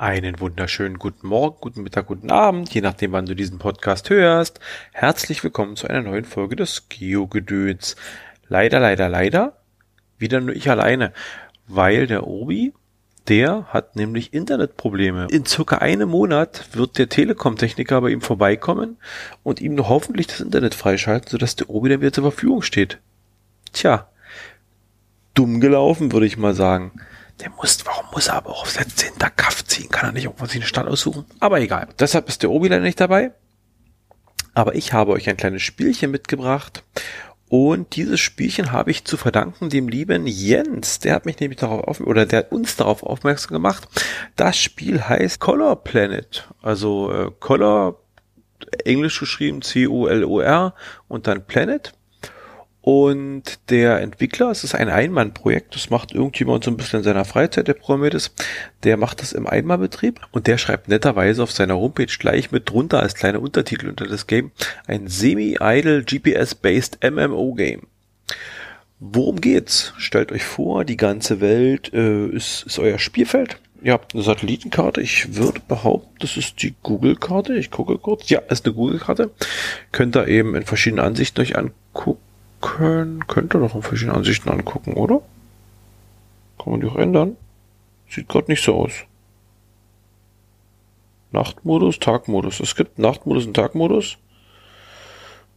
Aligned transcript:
Einen 0.00 0.38
wunderschönen 0.38 1.00
guten 1.00 1.26
Morgen, 1.26 1.56
guten 1.60 1.82
Mittag, 1.82 2.06
guten 2.06 2.30
Abend, 2.30 2.72
je 2.72 2.80
nachdem, 2.80 3.10
wann 3.10 3.26
du 3.26 3.34
diesen 3.34 3.58
Podcast 3.58 4.10
hörst. 4.10 4.60
Herzlich 4.92 5.42
willkommen 5.42 5.74
zu 5.74 5.88
einer 5.88 6.02
neuen 6.02 6.24
Folge 6.24 6.54
des 6.54 6.88
Geo-Gedöns. 6.88 7.96
Leider, 8.46 8.78
leider, 8.78 9.08
leider, 9.08 9.56
wieder 10.16 10.40
nur 10.40 10.54
ich 10.54 10.70
alleine, 10.70 11.12
weil 11.66 12.06
der 12.06 12.28
Obi, 12.28 12.74
der 13.26 13.64
hat 13.70 13.96
nämlich 13.96 14.32
Internetprobleme. 14.32 15.26
In 15.32 15.44
circa 15.44 15.78
einem 15.78 16.10
Monat 16.10 16.68
wird 16.76 16.96
der 16.96 17.08
Telekom-Techniker 17.08 18.00
bei 18.00 18.10
ihm 18.10 18.20
vorbeikommen 18.20 18.98
und 19.42 19.60
ihm 19.60 19.74
noch 19.74 19.88
hoffentlich 19.88 20.28
das 20.28 20.38
Internet 20.38 20.76
freischalten, 20.76 21.28
sodass 21.28 21.56
der 21.56 21.70
Obi 21.70 21.88
dann 21.88 22.00
wieder 22.02 22.12
zur 22.12 22.30
Verfügung 22.30 22.62
steht. 22.62 23.00
Tja, 23.72 24.08
dumm 25.34 25.60
gelaufen, 25.60 26.12
würde 26.12 26.26
ich 26.26 26.36
mal 26.38 26.54
sagen. 26.54 26.92
Der 27.40 27.50
muss, 27.50 27.78
warum 27.84 28.06
muss 28.12 28.28
er 28.28 28.34
aber 28.34 28.50
auch 28.50 28.62
aufs 28.62 28.78
letzte 28.78 29.06
Hinterkaff 29.06 29.64
ziehen? 29.64 29.90
Kann 29.90 30.08
er 30.08 30.12
nicht 30.12 30.24
irgendwo 30.24 30.46
sich 30.46 30.56
eine 30.56 30.66
Stadt 30.66 30.88
aussuchen? 30.88 31.24
Aber 31.40 31.60
egal. 31.60 31.88
Deshalb 31.98 32.28
ist 32.28 32.42
der 32.42 32.50
Obi 32.50 32.68
leider 32.68 32.82
nicht 32.82 33.00
dabei. 33.00 33.32
Aber 34.54 34.74
ich 34.74 34.92
habe 34.92 35.12
euch 35.12 35.28
ein 35.28 35.36
kleines 35.36 35.62
Spielchen 35.62 36.10
mitgebracht. 36.10 36.82
Und 37.48 37.96
dieses 37.96 38.20
Spielchen 38.20 38.72
habe 38.72 38.90
ich 38.90 39.04
zu 39.04 39.16
verdanken 39.16 39.70
dem 39.70 39.88
lieben 39.88 40.26
Jens. 40.26 40.98
Der 40.98 41.14
hat 41.14 41.26
mich 41.26 41.40
nämlich 41.40 41.58
darauf 41.58 41.84
auf, 41.84 42.00
oder 42.00 42.26
der 42.26 42.40
hat 42.40 42.52
uns 42.52 42.76
darauf 42.76 43.02
aufmerksam 43.02 43.52
gemacht. 43.52 43.88
Das 44.36 44.58
Spiel 44.58 45.00
heißt 45.02 45.40
Color 45.40 45.76
Planet. 45.76 46.48
Also 46.60 47.10
äh, 47.10 47.30
Color, 47.38 48.00
englisch 48.84 49.20
geschrieben 49.20 49.62
C-O-L-O-R 49.62 50.74
und 51.06 51.26
dann 51.26 51.46
Planet. 51.46 51.92
Und 52.90 53.60
der 53.68 54.00
Entwickler, 54.00 54.50
es 54.50 54.64
ist 54.64 54.74
ein 54.74 54.88
Einmannprojekt, 54.88 55.74
das 55.74 55.90
macht 55.90 56.12
irgendjemand 56.12 56.64
so 56.64 56.70
ein 56.70 56.78
bisschen 56.78 57.00
in 57.00 57.04
seiner 57.04 57.26
Freizeit, 57.26 57.68
der 57.68 57.74
programmiert 57.74 58.14
ist, 58.14 58.32
der 58.82 58.96
macht 58.96 59.20
das 59.20 59.34
im 59.34 59.46
Einmannbetrieb 59.46 60.22
und 60.32 60.46
der 60.46 60.56
schreibt 60.56 60.88
netterweise 60.88 61.42
auf 61.42 61.52
seiner 61.52 61.76
Homepage 61.76 62.06
gleich 62.06 62.50
mit 62.50 62.70
drunter 62.70 63.00
als 63.00 63.14
kleine 63.14 63.40
Untertitel 63.40 63.90
unter 63.90 64.06
das 64.06 64.26
Game 64.26 64.52
ein 64.86 65.06
semi-idle 65.06 66.02
GPS-based 66.02 67.00
MMO-Game. 67.04 67.82
Worum 69.00 69.42
geht's? 69.42 69.92
Stellt 69.98 70.32
euch 70.32 70.44
vor, 70.44 70.86
die 70.86 70.96
ganze 70.96 71.42
Welt 71.42 71.92
äh, 71.92 72.28
ist, 72.28 72.62
ist 72.62 72.78
euer 72.78 72.98
Spielfeld. 72.98 73.60
Ihr 73.82 73.92
habt 73.92 74.14
eine 74.14 74.22
Satellitenkarte. 74.22 75.02
Ich 75.02 75.36
würde 75.36 75.60
behaupten, 75.68 76.16
das 76.20 76.38
ist 76.38 76.62
die 76.62 76.74
Google-Karte. 76.82 77.54
Ich 77.54 77.70
gucke 77.70 77.98
kurz. 77.98 78.30
Ja, 78.30 78.38
ist 78.48 78.64
eine 78.64 78.74
Google-Karte. 78.74 79.30
Könnt 79.92 80.16
ihr 80.16 80.26
eben 80.26 80.54
in 80.54 80.64
verschiedenen 80.64 81.04
Ansichten 81.04 81.42
euch 81.42 81.54
angucken 81.58 82.22
können, 82.60 83.26
könnte 83.26 83.58
doch 83.58 83.74
in 83.74 83.82
verschiedenen 83.82 84.16
Ansichten 84.16 84.48
angucken, 84.48 84.94
oder? 84.94 85.22
Kann 86.58 86.72
man 86.72 86.80
die 86.80 86.86
auch 86.86 86.96
ändern? 86.96 87.36
Sieht 88.08 88.28
gerade 88.28 88.50
nicht 88.50 88.62
so 88.62 88.74
aus. 88.74 88.92
Nachtmodus, 91.30 91.98
Tagmodus. 91.98 92.60
Es 92.60 92.74
gibt 92.74 92.98
Nachtmodus 92.98 93.46
und 93.46 93.54
Tagmodus. 93.54 94.16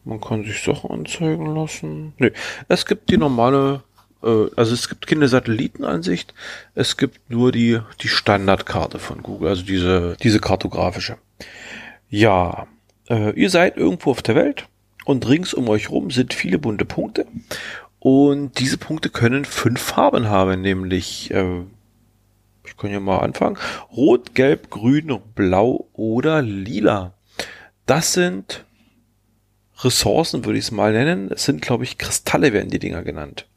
Man 0.04 0.20
kann 0.20 0.44
sich 0.44 0.62
Sachen 0.64 0.90
anzeigen 0.90 1.56
lassen. 1.56 2.14
Nee, 2.18 2.32
es 2.68 2.86
gibt 2.86 3.10
die 3.10 3.18
normale, 3.18 3.84
äh, 4.24 4.48
also 4.56 4.74
es 4.74 4.90
gibt 4.90 5.08
keine 5.08 5.28
Satellitenansicht. 5.28 6.34
Es 6.74 6.98
gibt 6.98 7.30
nur 7.30 7.52
die, 7.52 7.80
die 8.02 8.08
Standardkarte 8.08 9.00
von 9.00 9.22
Google, 9.22 9.50
also 9.50 9.64
diese, 9.64 10.18
diese 10.22 10.40
kartografische. 10.40 11.18
Ja, 12.10 12.68
äh, 13.10 13.32
ihr 13.40 13.50
seid 13.50 13.78
irgendwo 13.78 14.12
auf 14.12 14.22
der 14.22 14.36
Welt 14.36 14.68
und 15.06 15.28
rings 15.28 15.54
um 15.54 15.68
euch 15.70 15.90
rum 15.90 16.12
sind 16.12 16.34
viele 16.34 16.60
bunte 16.60 16.86
Punkte. 16.86 17.26
Und 18.00 18.60
diese 18.60 18.78
Punkte 18.78 19.10
können 19.10 19.46
fünf 19.46 19.80
Farben 19.80 20.28
haben, 20.28 20.62
nämlich, 20.62 21.32
äh, 21.32 21.62
ich 22.66 22.78
kann 22.78 22.92
ja 22.92 23.00
mal 23.00 23.20
anfangen, 23.20 23.58
rot, 23.92 24.34
gelb, 24.34 24.70
grün, 24.70 25.20
blau 25.36 25.88
oder 25.94 26.42
lila. 26.42 27.14
Das 27.86 28.14
sind 28.14 28.66
Ressourcen, 29.84 30.46
würde 30.46 30.60
ich 30.60 30.66
es 30.66 30.72
mal 30.72 30.94
nennen. 30.94 31.32
Es 31.32 31.46
sind, 31.46 31.62
glaube 31.62 31.84
ich, 31.84 31.98
Kristalle 31.98 32.54
werden 32.54 32.70
die 32.70 32.80
Dinger 32.80 33.04
genannt. 33.04 33.48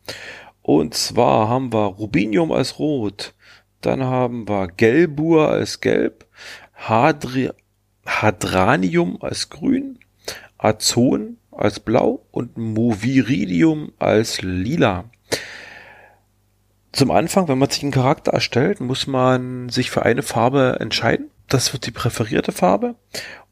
Und 0.62 0.94
zwar 0.94 1.49
haben 1.49 1.72
wir 1.72 1.87
Rubinium 1.87 2.50
als 2.50 2.78
rot, 2.78 3.34
dann 3.83 4.03
haben 4.03 4.49
wir 4.49 4.69
Gelbur 4.69 5.50
als 5.50 5.81
gelb, 5.81 6.27
Hadri 6.75 7.50
Hadranium 8.06 9.19
als 9.21 9.50
grün, 9.50 9.99
Azon 10.59 11.38
als 11.50 11.81
blau 11.81 12.25
und 12.31 12.56
Moviridium 12.56 13.92
als 13.98 14.42
lila. 14.42 15.04
Zum 16.92 17.10
Anfang, 17.10 17.48
wenn 17.48 17.59
man 17.59 17.70
sich 17.70 17.82
einen 17.82 17.92
Charakter 17.92 18.32
erstellt, 18.32 18.81
muss 18.81 19.06
man 19.06 19.69
sich 19.69 19.91
für 19.91 20.04
eine 20.04 20.22
Farbe 20.22 20.76
entscheiden. 20.81 21.31
Das 21.48 21.72
wird 21.72 21.87
die 21.87 21.91
präferierte 21.91 22.53
Farbe. 22.53 22.94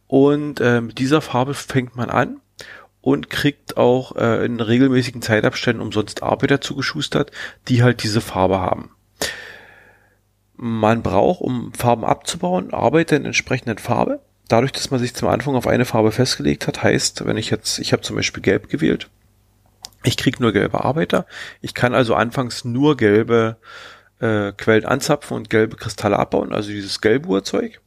Und 0.06 0.60
äh, 0.60 0.80
mit 0.80 0.98
dieser 0.98 1.20
Farbe 1.20 1.54
fängt 1.54 1.96
man 1.96 2.10
an 2.10 2.40
und 3.00 3.30
kriegt 3.30 3.76
auch 3.76 4.14
äh, 4.16 4.44
in 4.44 4.60
regelmäßigen 4.60 5.22
Zeitabständen 5.22 5.84
umsonst 5.84 6.22
Arbeiter 6.22 6.60
zugeschustert, 6.60 7.32
die 7.68 7.82
halt 7.82 8.02
diese 8.02 8.20
Farbe 8.20 8.60
haben. 8.60 8.90
Man 10.54 11.02
braucht, 11.02 11.40
um 11.40 11.72
Farben 11.74 12.04
abzubauen, 12.04 12.72
Arbeiter 12.72 13.16
in 13.16 13.24
entsprechenden 13.24 13.78
Farbe 13.78 14.20
dadurch, 14.48 14.72
dass 14.72 14.90
man 14.90 15.00
sich 15.00 15.14
zum 15.14 15.28
Anfang 15.28 15.54
auf 15.54 15.66
eine 15.66 15.84
Farbe 15.84 16.12
festgelegt 16.12 16.66
hat, 16.66 16.82
heißt, 16.82 17.24
wenn 17.26 17.36
ich 17.36 17.50
jetzt, 17.50 17.78
ich 17.78 17.92
habe 17.92 18.02
zum 18.02 18.16
Beispiel 18.16 18.42
gelb 18.42 18.68
gewählt, 18.68 19.08
ich 20.04 20.16
krieg 20.16 20.40
nur 20.40 20.52
gelbe 20.52 20.84
Arbeiter. 20.84 21.26
Ich 21.60 21.74
kann 21.74 21.94
also 21.94 22.14
anfangs 22.14 22.64
nur 22.64 22.96
gelbe 22.96 23.56
äh, 24.20 24.52
Quellen 24.52 24.84
anzapfen 24.84 25.36
und 25.36 25.50
gelbe 25.50 25.76
Kristalle 25.76 26.18
abbauen, 26.18 26.52
also 26.52 26.70
dieses 26.70 27.00
Gelbuhrzeug. 27.00 27.80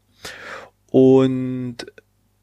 Und 0.89 1.77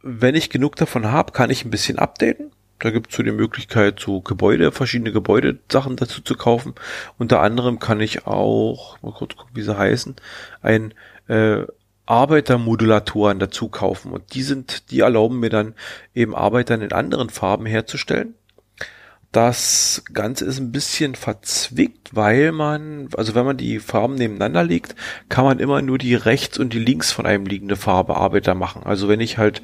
wenn 0.03 0.35
ich 0.35 0.51
genug 0.51 0.77
davon 0.77 1.11
habe, 1.11 1.33
kann 1.33 1.51
ich 1.51 1.65
ein 1.65 1.71
bisschen 1.71 1.99
updaten. 1.99 2.51
Da 2.81 2.91
gibt 2.91 3.11
es 3.11 3.17
so 3.17 3.23
die 3.23 3.31
Möglichkeit, 3.31 4.01
so 4.01 4.21
Gebäude, 4.21 4.73
verschiedene 4.73 5.13
Gebäudesachen 5.13 5.97
dazu 5.97 6.21
zu 6.21 6.35
kaufen. 6.35 6.75
Unter 7.17 7.41
anderem 7.41 7.79
kann 7.79 8.01
ich 8.01 8.27
auch, 8.27 9.01
mal 9.03 9.13
kurz 9.13 9.37
gucken, 9.37 9.55
wie 9.55 9.63
sie 9.63 9.79
heißen, 9.79 10.17
ein 10.63 10.93
äh, 11.29 11.63
Arbeitermodulatoren 12.07 13.39
dazu 13.39 13.69
kaufen 13.69 14.13
und 14.13 14.35
die 14.35 14.43
sind, 14.43 14.91
die 14.91 15.01
erlauben 15.01 15.41
mir 15.41 15.51
dann 15.51 15.75
eben 16.15 16.35
Arbeitern 16.35 16.83
in 16.83 16.93
anderen 16.93 17.31
Farben 17.31 17.67
herzustellen. 17.67 18.35
Das 19.31 20.03
Ganze 20.13 20.45
ist 20.45 20.59
ein 20.59 20.73
bisschen 20.73 21.15
verzwickt, 21.15 22.15
weil 22.15 22.53
man, 22.53 23.09
also 23.17 23.35
wenn 23.35 23.47
man 23.47 23.57
die 23.57 23.79
Farben 23.79 24.15
nebeneinander 24.15 24.63
legt, 24.63 24.95
kann 25.31 25.47
man 25.47 25.59
immer 25.59 25.81
nur 25.81 25.97
die 25.97 26.15
rechts 26.15 26.59
und 26.59 26.75
die 26.75 26.79
links 26.79 27.13
von 27.13 27.25
einem 27.25 27.47
liegende 27.47 27.77
Farbe 27.77 28.17
Arbeiter 28.17 28.55
machen. 28.55 28.83
Also 28.85 29.09
wenn 29.09 29.21
ich 29.21 29.39
halt 29.39 29.63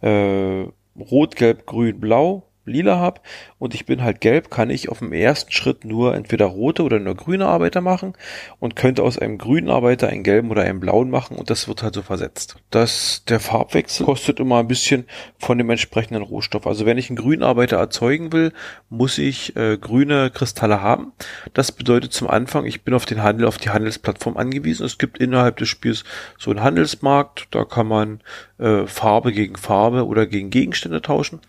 äh, 0.00 0.64
Rot, 0.98 1.36
Gelb, 1.36 1.66
Grün, 1.66 2.00
Blau 2.00 2.49
lila 2.64 2.98
habe 2.98 3.20
und 3.58 3.74
ich 3.74 3.86
bin 3.86 4.02
halt 4.02 4.20
gelb, 4.20 4.50
kann 4.50 4.70
ich 4.70 4.88
auf 4.88 4.98
dem 4.98 5.12
ersten 5.12 5.52
Schritt 5.52 5.84
nur 5.84 6.14
entweder 6.14 6.46
rote 6.46 6.82
oder 6.82 6.98
nur 6.98 7.14
grüne 7.14 7.46
Arbeiter 7.46 7.80
machen 7.80 8.14
und 8.58 8.76
könnte 8.76 9.02
aus 9.02 9.18
einem 9.18 9.38
grünen 9.38 9.70
Arbeiter 9.70 10.08
einen 10.08 10.22
gelben 10.22 10.50
oder 10.50 10.62
einen 10.62 10.80
blauen 10.80 11.10
machen 11.10 11.36
und 11.36 11.50
das 11.50 11.68
wird 11.68 11.82
halt 11.82 11.94
so 11.94 12.02
versetzt. 12.02 12.56
Das, 12.70 13.24
der 13.28 13.40
Farbwechsel 13.40 14.06
kostet 14.06 14.40
immer 14.40 14.58
ein 14.60 14.68
bisschen 14.68 15.04
von 15.38 15.58
dem 15.58 15.70
entsprechenden 15.70 16.22
Rohstoff. 16.22 16.66
Also 16.66 16.86
wenn 16.86 16.98
ich 16.98 17.10
einen 17.10 17.16
grünen 17.16 17.42
Arbeiter 17.42 17.78
erzeugen 17.78 18.32
will, 18.32 18.52
muss 18.88 19.18
ich 19.18 19.56
äh, 19.56 19.78
grüne 19.78 20.30
Kristalle 20.30 20.80
haben. 20.80 21.12
Das 21.54 21.72
bedeutet 21.72 22.12
zum 22.12 22.28
Anfang, 22.28 22.66
ich 22.66 22.82
bin 22.82 22.94
auf 22.94 23.06
den 23.06 23.22
Handel, 23.22 23.46
auf 23.46 23.58
die 23.58 23.70
Handelsplattform 23.70 24.36
angewiesen. 24.36 24.86
Es 24.86 24.98
gibt 24.98 25.18
innerhalb 25.18 25.56
des 25.56 25.68
Spiels 25.68 26.04
so 26.38 26.50
einen 26.50 26.62
Handelsmarkt, 26.62 27.48
da 27.50 27.64
kann 27.64 27.86
man 27.86 28.20
äh, 28.58 28.86
Farbe 28.86 29.32
gegen 29.32 29.56
Farbe 29.56 30.06
oder 30.06 30.26
gegen 30.26 30.50
Gegenstände 30.50 31.02
tauschen 31.02 31.40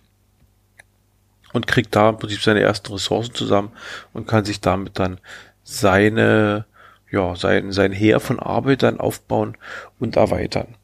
und 1.53 1.67
kriegt 1.67 1.95
da 1.95 2.09
im 2.09 2.17
Prinzip 2.17 2.41
seine 2.41 2.61
ersten 2.61 2.91
Ressourcen 2.93 3.33
zusammen 3.33 3.71
und 4.13 4.27
kann 4.27 4.45
sich 4.45 4.61
damit 4.61 4.99
dann 4.99 5.19
seine, 5.63 6.65
ja, 7.11 7.35
sein, 7.35 7.71
sein 7.71 7.91
Heer 7.91 8.19
von 8.19 8.39
Arbeitern 8.39 8.99
aufbauen 8.99 9.57
und 9.99 10.15
erweitern. 10.15 10.75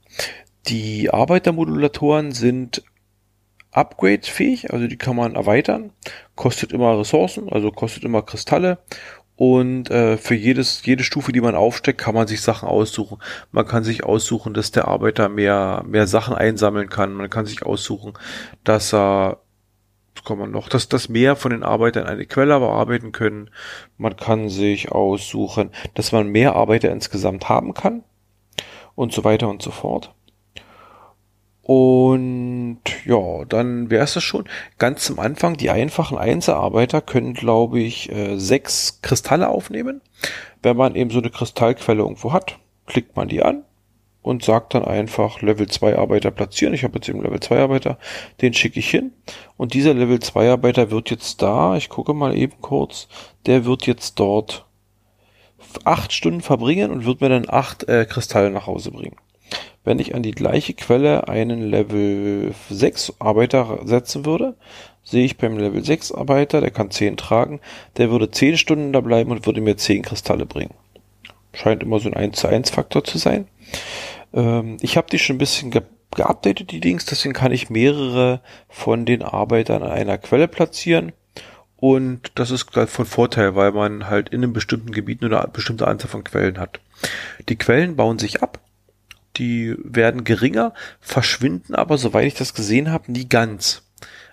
Die 0.68 1.10
Arbeitermodulatoren 1.12 2.31
sind 2.31 2.84
upgrade-fähig, 3.72 4.74
also 4.74 4.88
die 4.88 4.98
kann 4.98 5.16
man 5.16 5.36
erweitern, 5.36 5.92
kostet 6.36 6.74
immer 6.74 7.00
Ressourcen, 7.00 7.50
also 7.50 7.72
kostet 7.72 8.04
immer 8.04 8.24
Kristalle 8.24 8.80
und 9.38 9.92
äh, 9.92 10.18
für 10.18 10.34
jedes, 10.34 10.84
jede 10.84 11.04
Stufe, 11.04 11.31
die 11.31 11.42
man 11.42 11.54
aufsteckt, 11.54 12.02
kann 12.02 12.16
man 12.16 12.25
sich 12.25 12.42
Sachen 12.42 12.68
aussuchen. 12.68 13.19
Man 13.52 13.68
kann 13.68 13.84
sich 13.84 14.04
aussuchen, 14.04 14.56
dass 14.56 14.72
der 14.72 14.88
Arbeiter 14.88 15.30
mehr, 15.30 15.84
mehr 15.86 16.08
Sachen 16.08 16.34
einsammeln 16.34 16.90
kann. 16.90 17.14
Man 17.14 17.30
kann 17.30 17.46
sich 17.46 17.64
aussuchen, 17.64 18.14
dass 18.64 18.96
er 18.96 19.38
kann 20.24 20.38
man 20.38 20.52
noch, 20.52 20.69
dass 20.69 20.90
das 20.90 21.10
mehr 21.10 21.36
von 21.36 21.52
den 21.52 21.64
Arbeitern 21.64 22.06
eine 22.06 22.25
Quelle 22.25 22.60
bearbeiten 22.60 23.12
können. 23.12 23.50
Man 23.98 24.16
kann 24.16 24.50
sich 24.50 24.92
aussuchen, 24.92 25.72
dass 25.94 26.12
man 26.12 26.28
mehr 26.28 26.56
Arbeiter 26.56 26.92
insgesamt 26.92 27.50
haben 27.50 27.74
kann 27.74 28.04
und 28.96 29.14
so 29.14 29.24
weiter 29.24 29.50
und 29.50 29.62
so 29.62 29.72
fort. 29.72 30.14
Und 31.62 32.80
ja, 33.04 33.44
dann 33.46 33.90
wäre 33.90 34.06
es 34.06 34.14
das 34.14 34.24
schon. 34.24 34.46
Ganz 34.78 35.04
zum 35.04 35.19
Anfang, 35.19 35.58
die 35.58 35.69
einfachen 35.69 36.18
Einzelarbeiter 36.18 37.02
können, 37.02 37.34
glaube 37.34 37.80
ich, 37.80 38.10
äh, 38.10 38.38
sechs 38.38 39.02
Kristalle 39.02 39.50
aufnehmen. 39.50 40.02
Wenn 40.64 40.78
man 40.78 40.96
eben 40.96 41.10
so 41.10 41.19
eine 41.19 41.30
Kristallquelle 41.30 42.04
irgendwo 42.04 42.31
hat, 42.31 42.58
klickt 42.86 43.18
man 43.18 43.28
die 43.28 43.44
an 43.44 43.64
und 44.27 44.44
sage 44.44 44.68
dann 44.69 44.85
einfach 44.85 45.41
Level 45.41 45.68
2 45.68 45.97
Arbeiter 45.97 46.31
platzieren. 46.31 46.74
Ich 46.74 46.83
habe 46.83 46.95
jetzt 46.95 47.09
eben 47.09 47.21
Level 47.21 47.39
2 47.39 47.59
Arbeiter, 47.59 47.97
den 48.41 48.53
schicke 48.53 48.79
ich 48.79 48.89
hin 48.89 49.12
und 49.56 49.74
dieser 49.74 49.94
Level 49.94 50.19
2 50.19 50.51
Arbeiter 50.51 50.91
wird 50.91 51.09
jetzt 51.09 51.41
da, 51.41 51.75
ich 51.75 51.89
gucke 51.89 52.13
mal 52.13 52.35
eben 52.35 52.62
kurz, 52.62 53.07
der 53.45 53.65
wird 53.65 53.88
jetzt 53.88 54.19
dort 54.19 54.65
acht 55.83 56.13
Stunden 56.13 56.41
verbringen 56.41 56.91
und 56.91 57.06
wird 57.06 57.21
mir 57.21 57.29
dann 57.29 57.45
acht 57.47 57.88
äh, 57.88 58.06
Kristalle 58.06 58.51
nach 58.51 58.68
Hause 58.68 58.91
bringen. 58.91 59.15
Wenn 59.83 60.00
ich 60.00 60.13
an 60.15 60.24
die 60.24 60.31
gleiche 60.31 60.73
Quelle 60.73 61.30
einen 61.30 61.62
Level 61.69 62.53
6 62.69 63.13
Arbeiter 63.19 63.80
setzen 63.85 64.25
würde, 64.25 64.56
sehe 65.03 65.23
ich 65.23 65.38
beim 65.38 65.57
Level 65.57 65.83
6 65.83 66.12
Arbeiter, 66.12 66.59
der 66.59 66.71
kann 66.71 66.91
10 66.91 67.15
tragen, 67.15 67.62
der 67.95 68.12
würde 68.12 68.30
10 68.30 68.57
Stunden 68.57 68.91
da 68.91 69.00
bleiben 69.00 69.31
und 69.31 69.45
würde 69.45 69.62
mir 69.62 69.77
10 69.77 70.01
Kristalle 70.01 70.45
bringen. 70.45 70.73
Scheint 71.53 71.81
immer 71.81 72.00
so 72.00 72.09
ein 72.09 72.13
1 72.13 72.38
zu 72.38 72.47
1 72.47 72.69
Faktor 72.69 73.06
zu 73.06 73.18
sein. 73.18 73.47
Ähm, 74.33 74.77
ich 74.81 74.97
habe 74.97 75.07
die 75.09 75.19
schon 75.19 75.35
ein 75.35 75.39
bisschen 75.39 75.71
ge 75.71 75.81
geupdatet, 76.15 76.71
die 76.71 76.79
Dings, 76.79 77.06
deswegen 77.06 77.33
kann 77.33 77.51
ich 77.51 77.69
mehrere 77.69 78.41
von 78.69 79.06
den 79.06 79.21
Arbeitern 79.21 79.83
an 79.83 79.91
einer 79.91 80.18
Quelle 80.18 80.47
platzieren. 80.47 81.12
Und 81.75 82.31
das 82.35 82.50
ist 82.50 82.71
von 82.71 83.06
Vorteil, 83.06 83.56
weil 83.56 83.71
man 83.71 84.07
halt 84.07 84.29
in 84.29 84.44
einem 84.44 84.53
bestimmten 84.53 84.91
Gebiet 84.91 85.21
nur 85.21 85.39
eine 85.39 85.50
bestimmte 85.50 85.88
Anzahl 85.88 86.09
von 86.09 86.24
Quellen 86.24 86.57
hat. 86.57 86.79
Die 87.50 87.57
Quellen 87.57 87.95
bauen 87.95 88.18
sich 88.18 88.41
ab, 88.41 88.59
die 89.35 89.75
werden 89.83 90.24
geringer, 90.24 90.73
verschwinden 91.00 91.75
aber, 91.75 91.97
soweit 91.97 92.25
ich 92.25 92.33
das 92.33 92.56
gesehen 92.56 92.91
habe, 92.91 93.12
nie 93.12 93.30
ganz. 93.30 93.83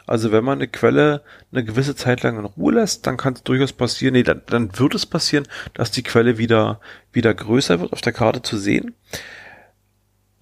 Also 0.06 0.32
wenn 0.32 0.44
man 0.44 0.58
eine 0.58 0.68
Quelle 0.68 1.22
eine 1.50 1.64
gewisse 1.64 1.96
Zeit 1.96 2.22
lang 2.22 2.38
in 2.38 2.44
Ruhe 2.44 2.74
lässt, 2.74 3.06
dann 3.06 3.16
kann 3.16 3.34
es 3.34 3.42
durchaus 3.42 3.72
passieren, 3.72 4.14
nee, 4.14 4.22
dann, 4.22 4.42
dann 4.46 4.78
wird 4.78 4.94
es 4.94 5.06
passieren, 5.06 5.46
dass 5.72 5.90
die 5.90 6.02
Quelle 6.02 6.36
wieder, 6.36 6.80
wieder 7.12 7.32
größer 7.32 7.80
wird 7.80 7.92
auf 7.92 8.02
der 8.02 8.12
Karte 8.12 8.42
zu 8.42 8.58
sehen. 8.58 8.94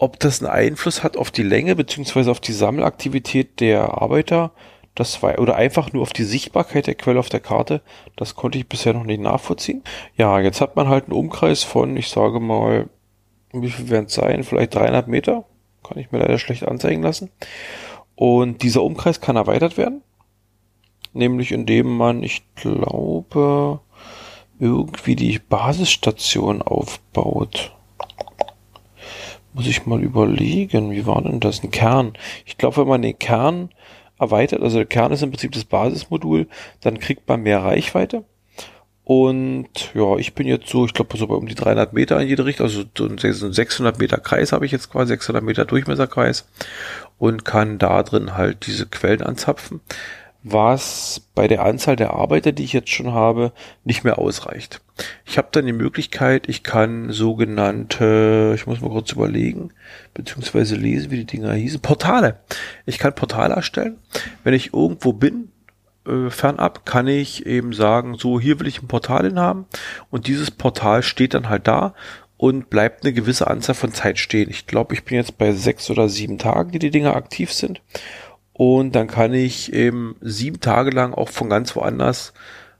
Ob 0.03 0.19
das 0.19 0.43
einen 0.43 0.51
Einfluss 0.51 1.05
hat 1.05 1.17
auf 1.17 1.31
die 1.31 1.45
Länge 1.45 1.77
beziehungsweise 1.77 2.33
auf 2.33 2.41
die 2.41 2.51
Sammelaktivität 2.51 3.61
der 3.61 4.03
Arbeiter, 4.03 4.51
das 4.97 5.23
war, 5.23 5.39
oder 5.39 5.55
einfach 5.55 5.93
nur 5.93 6.03
auf 6.03 6.13
die 6.13 6.25
Sichtbarkeit 6.25 6.89
der 6.89 6.97
Quelle 6.97 7.21
auf 7.21 7.29
der 7.29 7.39
Karte, 7.39 7.83
das 8.17 8.35
konnte 8.35 8.59
ich 8.59 8.67
bisher 8.67 8.95
noch 8.95 9.05
nicht 9.05 9.21
nachvollziehen. 9.21 9.85
Ja, 10.17 10.41
jetzt 10.41 10.61
hat 10.61 10.75
man 10.75 10.89
halt 10.89 11.05
einen 11.05 11.13
Umkreis 11.13 11.63
von, 11.63 11.97
ich 11.97 12.09
sage 12.09 12.41
mal, 12.41 12.89
wie 13.53 13.71
viel 13.71 13.91
werden 13.91 14.07
es 14.07 14.15
sein? 14.15 14.43
Vielleicht 14.43 14.75
dreieinhalb 14.75 15.07
Meter. 15.07 15.45
Kann 15.85 15.99
ich 15.99 16.11
mir 16.11 16.19
leider 16.19 16.41
schlecht 16.41 16.67
anzeigen 16.67 17.05
lassen. 17.05 17.31
Und 18.17 18.65
dieser 18.65 18.83
Umkreis 18.83 19.21
kann 19.21 19.37
erweitert 19.37 19.77
werden. 19.77 20.03
Nämlich 21.13 21.53
indem 21.53 21.97
man, 21.97 22.25
ich 22.25 22.43
glaube, 22.57 23.79
irgendwie 24.59 25.15
die 25.15 25.39
Basisstation 25.39 26.61
aufbaut. 26.61 27.73
Muss 29.55 29.67
ich 29.67 29.87
mal 29.87 30.03
überlegen, 30.03 30.91
wie 30.93 31.07
war 31.07 31.23
denn 31.23 31.41
das? 31.41 31.63
Ein 31.63 31.71
Kern. 31.71 32.15
Ich 32.47 32.57
glaube, 32.57 32.79
wenn 32.79 32.89
man 32.89 33.03
den 33.03 33.19
Kern 33.19 33.71
erweitert, 34.19 34.63
also 34.63 34.79
der 34.79 34.87
Kern 34.87 35.13
ist 35.13 35.23
im 35.23 35.31
Prinzip 35.31 35.53
das 35.53 35.65
Basismodul, 35.65 36.47
dann 36.81 36.99
kriegt 36.99 37.29
man 37.29 37.43
mehr 37.43 37.63
Reichweite. 37.63 38.25
Und 39.05 39.93
ja, 39.95 40.17
ich 40.17 40.35
bin 40.35 40.47
jetzt 40.47 40.69
so, 40.69 40.87
ich 40.87 40.95
glaube 40.95 41.17
so 41.19 41.27
bei 41.27 41.35
um 41.35 41.47
die 41.47 41.57
300 41.57 41.93
Meter 41.93 42.21
in 42.21 42.29
jede 42.29 42.45
Richtung, 42.45 42.67
also 42.67 42.85
so 42.97 43.07
ein 43.07 43.19
600 43.53 43.99
Meter 43.99 44.19
Kreis 44.19 44.53
habe 44.53 44.65
ich 44.65 44.71
jetzt 44.71 44.91
quasi, 44.93 45.09
600 45.09 45.43
Meter 45.43 45.65
Durchmesserkreis 45.65 46.49
und 47.19 47.45
kann 47.45 47.79
da 47.79 48.05
drin 48.05 48.37
halt 48.37 48.67
diese 48.67 48.87
Quellen 48.87 49.23
anzapfen, 49.23 49.81
was 50.43 51.29
bei 51.35 51.47
der 51.47 51.65
Anzahl 51.65 51.97
der 51.97 52.15
Arbeiter, 52.15 52.53
die 52.53 52.65
ich 52.65 52.73
jetzt 52.73 52.91
schon 52.91 53.13
habe, 53.13 53.53
nicht 53.85 54.05
mehr 54.05 54.19
ausreicht. 54.19 54.81
Ich 55.25 55.39
habe 55.39 55.49
dann 55.53 55.67
die 55.67 55.73
Möglichkeit, 55.73 56.49
ich 56.49 56.63
kann 56.63 57.11
sogenannte, 57.11 58.53
ich 58.55 58.67
muss 58.67 58.81
mal 58.81 58.91
kurz 58.91 59.13
überlegen, 59.13 59.73
beziehungsweise 60.15 60.75
lesen, 60.75 61.11
wie 61.11 61.19
die 61.19 61.27
Dinger 61.27 61.53
hießen, 61.53 61.81
Portale. 61.81 62.41
Ich 62.87 62.99
kann 62.99 63.15
Portale 63.15 63.55
erstellen. 63.55 63.99
Wenn 64.43 64.55
ich 64.55 64.75
irgendwo 64.75 65.13
bin, 65.13 65.51
äh, 66.07 66.31
fernab 66.31 66.85
kann 66.85 67.07
ich 67.07 67.47
eben 67.47 67.73
sagen, 67.73 68.17
so 68.17 68.41
hier 68.41 68.59
will 68.59 68.67
ich 68.67 68.83
ein 68.83 68.89
Portal 68.89 69.25
hin 69.25 69.39
haben 69.39 69.67
und 70.11 70.27
dieses 70.27 70.51
Portal 70.51 71.03
steht 71.03 71.35
dann 71.35 71.49
halt 71.49 71.69
da 71.69 71.95
und 72.37 72.71
bleibt 72.71 73.05
eine 73.05 73.13
gewisse 73.13 73.47
Anzahl 73.47 73.77
von 73.77 73.93
Zeit 73.93 74.19
stehen. 74.19 74.51
Ich 74.51 74.67
glaube, 74.67 74.95
ich 74.95 75.05
bin 75.05 75.17
jetzt 75.17 75.39
bei 75.39 75.53
sechs 75.53 75.89
oder 75.91 76.09
sieben 76.09 76.39
Tagen, 76.39 76.73
die 76.73 76.81
die 76.81 76.91
Dinger 76.91 77.15
aktiv 77.15 77.53
sind. 77.53 77.81
Und 78.65 78.93
dann 78.93 79.09
kann 79.09 79.35
ich 79.35 79.73
eben 79.73 80.15
sieben 80.21 80.61
Tage 80.61 80.91
lang 80.91 81.15
auch 81.15 81.31
von 81.31 81.51
ganz 81.51 81.75
woanders, 81.75 82.33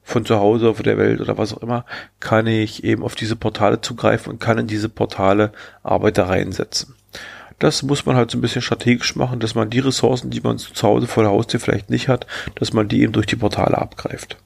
von 0.05 0.25
zu 0.25 0.39
Hause, 0.39 0.71
auf 0.71 0.81
der 0.81 0.97
Welt 0.97 1.21
oder 1.21 1.39
was 1.39 1.53
auch 1.53 1.61
immer, 1.61 1.87
kann 2.21 2.47
ich 2.47 2.85
eben 2.85 3.03
auf 3.03 3.17
diese 3.17 3.35
Portale 3.35 3.81
zugreifen 3.81 4.33
und 4.33 4.39
kann 4.39 4.59
in 4.59 4.69
diese 4.69 4.89
Portale 4.89 5.51
Arbeiter 5.83 6.29
reinsetzen. 6.29 6.95
Das 7.59 7.83
muss 7.83 8.07
man 8.07 8.15
halt 8.15 8.31
so 8.31 8.39
ein 8.39 8.41
bisschen 8.41 8.63
strategisch 8.63 9.17
machen, 9.17 9.41
dass 9.41 9.57
man 9.57 9.71
die 9.71 9.81
Ressourcen, 9.81 10.31
die 10.31 10.41
man 10.41 10.57
zu 10.59 10.87
Hause 10.87 11.09
vor 11.09 11.25
der 11.25 11.33
Haustür 11.33 11.59
vielleicht 11.59 11.91
nicht 11.91 12.07
hat, 12.07 12.29
dass 12.55 12.73
man 12.73 12.87
die 12.87 13.03
eben 13.03 13.13
durch 13.13 13.27
die 13.27 13.35
Portale 13.35 13.77
abgreift. 13.77 14.37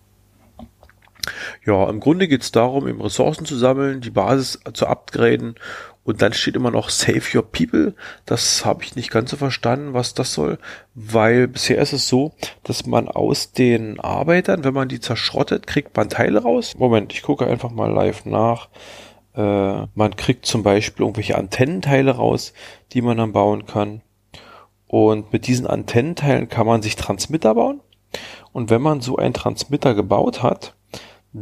Ja, 1.67 1.87
im 1.91 2.01
Grunde 2.01 2.29
geht 2.29 2.45
es 2.45 2.51
darum, 2.51 2.89
eben 2.89 3.03
Ressourcen 3.03 3.45
zu 3.45 3.57
sammeln, 3.57 4.01
die 4.01 4.09
Basis 4.09 4.59
zu 4.73 4.87
upgraden 4.87 5.57
und 6.07 6.23
dann 6.23 6.33
steht 6.33 6.55
immer 6.55 6.71
noch 6.71 6.89
Save 6.89 7.23
Your 7.35 7.43
People. 7.43 7.95
Das 8.25 8.65
habe 8.65 8.85
ich 8.85 8.95
nicht 8.95 9.11
ganz 9.11 9.33
so 9.33 9.37
verstanden, 9.37 9.93
was 9.93 10.15
das 10.15 10.33
soll, 10.33 10.59
weil 10.95 11.49
bisher 11.49 11.79
ist 11.79 11.93
es 11.93 12.09
so, 12.09 12.33
dass 12.63 12.87
man 12.87 13.09
aus 13.09 13.51
den 13.51 13.99
Arbeitern, 13.99 14.63
wenn 14.63 14.73
man 14.73 14.89
die 14.89 15.01
zerschrottet, 15.01 15.67
kriegt 15.67 15.97
man 15.97 16.09
Teile 16.09 16.43
raus. 16.43 16.75
Moment, 16.79 17.13
ich 17.13 17.23
gucke 17.23 17.47
einfach 17.47 17.73
mal 17.73 17.91
live 17.93 18.25
nach. 18.25 18.69
Äh, 19.35 19.87
man 19.95 20.15
kriegt 20.17 20.47
zum 20.47 20.63
Beispiel 20.63 21.05
irgendwelche 21.05 21.37
Antennenteile 21.37 22.13
raus, 22.13 22.53
die 22.93 23.03
man 23.03 23.17
dann 23.17 23.33
bauen 23.33 23.67
kann. 23.67 24.01
Und 24.87 25.33
mit 25.33 25.49
diesen 25.49 25.67
Antennenteilen 25.67 26.49
kann 26.49 26.67
man 26.67 26.83
sich 26.83 26.95
Transmitter 26.95 27.57
bauen. 27.57 27.81
Und 28.53 28.71
wenn 28.71 28.81
man 28.81 29.01
so 29.01 29.17
einen 29.17 29.35
Transmitter 29.35 29.95
gebaut 29.95 30.45
hat, 30.45 30.77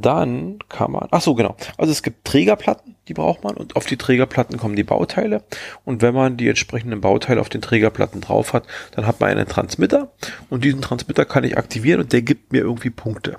dann 0.02 0.58
kann 0.68 0.90
man, 0.90 1.08
ach 1.12 1.20
so, 1.20 1.34
genau. 1.34 1.56
Also 1.78 1.92
es 1.92 2.02
gibt 2.02 2.24
Trägerplatten, 2.24 2.96
die 3.06 3.14
braucht 3.14 3.44
man 3.44 3.56
und 3.56 3.76
auf 3.76 3.86
die 3.86 3.96
Trägerplatten 3.96 4.58
kommen 4.58 4.74
die 4.74 4.82
Bauteile. 4.82 5.44
Und 5.84 6.02
wenn 6.02 6.14
man 6.14 6.36
die 6.36 6.48
entsprechenden 6.48 7.00
Bauteile 7.00 7.40
auf 7.40 7.48
den 7.48 7.62
Trägerplatten 7.62 8.20
drauf 8.20 8.52
hat, 8.52 8.66
dann 8.92 9.06
hat 9.06 9.20
man 9.20 9.30
einen 9.30 9.46
Transmitter 9.46 10.12
und 10.50 10.64
diesen 10.64 10.82
Transmitter 10.82 11.24
kann 11.24 11.44
ich 11.44 11.56
aktivieren 11.56 12.00
und 12.00 12.12
der 12.12 12.22
gibt 12.22 12.52
mir 12.52 12.62
irgendwie 12.62 12.90
Punkte. 12.90 13.36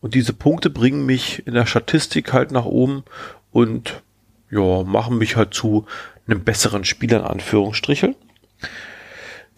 Und 0.00 0.14
diese 0.14 0.34
Punkte 0.34 0.68
bringen 0.68 1.06
mich 1.06 1.46
in 1.46 1.54
der 1.54 1.64
Statistik 1.64 2.34
halt 2.34 2.50
nach 2.50 2.66
oben 2.66 3.04
und 3.50 4.02
ja, 4.50 4.82
machen 4.82 5.16
mich 5.16 5.36
halt 5.36 5.54
zu 5.54 5.86
einem 6.26 6.44
besseren 6.44 6.84
Spieler 6.84 7.20
in 7.20 7.24
Anführungsstrichen. 7.24 8.14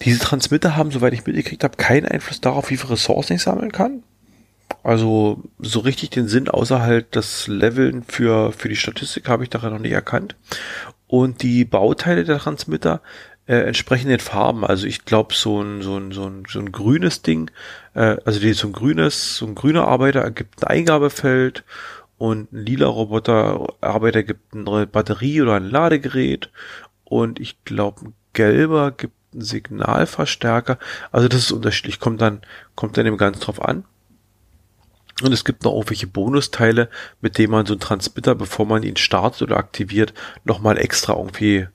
Diese 0.02 0.21
Transmitter 0.21 0.76
haben, 0.76 0.92
soweit 0.92 1.14
ich 1.14 1.26
mitgekriegt 1.26 1.64
habe, 1.64 1.76
keinen 1.76 2.07
Einfluss 2.07 2.40
darauf, 2.40 2.71
wie 2.71 2.76
viele 2.76 2.92
Ressourcen 2.92 3.35
ich 3.35 3.42
sammeln 3.42 3.73
kann. 3.73 4.04
Also 4.82 5.42
so 5.58 5.80
richtig 5.80 6.11
den 6.11 6.28
Sinn 6.28 6.49
außerhalb 6.49 7.11
des 7.11 7.49
Leveln 7.49 8.04
für, 8.04 8.52
für 8.52 8.68
die 8.68 8.76
Statistik 8.76 9.28
habe 9.28 9.42
ich 9.42 9.50
daran 9.50 9.73
noch 9.73 9.80
nicht 9.80 9.92
erkannt. 9.92 10.37
Und 11.08 11.42
die 11.42 11.64
Bauteile 11.64 12.25
der 12.25 12.38
Transmitter 12.38 13.00
äh, 13.46 13.58
entsprechen 13.58 14.08
den 14.08 14.20
Farben. 14.20 14.64
Also 14.64 14.87
ich 14.87 15.04
glaube, 15.04 15.35
so 15.35 15.61
ein, 15.61 15.82
so, 15.82 15.96
ein, 15.96 16.12
so, 16.12 16.26
ein, 16.26 16.44
so 16.49 16.58
ein 16.58 16.73
grünes 16.73 17.23
Ding, 17.23 17.50
äh, 17.94 18.16
also 18.25 18.40
die, 18.40 18.52
so 18.52 18.68
ein 18.68 18.73
grünes, 18.73 19.37
so 19.37 19.46
ein 19.46 19.54
grüner 19.54 19.87
Arbeiter 19.88 20.20
ergibt 20.20 20.62
ein 20.62 20.68
Eingabefeld 20.68 21.64
und 22.18 22.52
ein 22.52 22.64
lila 22.64 22.87
Roboterarbeiter 22.87 24.23
gibt 24.23 24.54
eine 24.54 24.87
Batterie 24.87 25.42
oder 25.42 25.54
ein 25.54 25.70
Ladegerät 25.70 26.50
und 27.04 27.40
ich 27.40 27.62
glaube 27.64 28.06
ein 28.06 28.14
gelber 28.32 28.90
gibt 28.90 29.14
einen 29.32 29.42
Signalverstärker. 29.42 30.78
Also 31.12 31.28
das 31.28 31.40
ist 31.40 31.52
unterschiedlich, 31.52 32.00
kommt 32.00 32.20
dann 32.20 32.40
kommt 32.75 32.96
dann 32.96 33.06
eben 33.06 33.16
ganz 33.16 33.40
drauf 33.40 33.62
an. 33.64 33.85
Und 35.23 35.32
es 35.32 35.44
gibt 35.44 35.64
noch 35.64 35.73
irgendwelche 35.73 36.06
Bonusteile, 36.06 36.90
mit 37.23 37.38
denen 37.38 37.50
man 37.50 37.64
so 37.64 37.73
einen 37.73 37.80
Transmitter, 37.80 38.35
bevor 38.35 38.66
man 38.66 38.82
ihn 38.82 38.96
startet 38.96 39.42
oder 39.42 39.56
aktiviert, 39.56 40.12
nochmal 40.44 40.78
extra 40.78 41.14
irgendwie 41.14 41.68